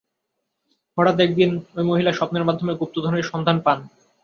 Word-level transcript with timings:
হঠাৎ 0.97 1.17
একদিন 1.19 1.49
ঐ 1.75 1.81
মহিলা 1.83 2.11
স্বপ্নের 2.13 2.47
মাধ্যমে 2.47 2.73
গুপ্তধনের 2.75 3.29
সন্ধান 3.31 3.57
পান। 3.65 3.77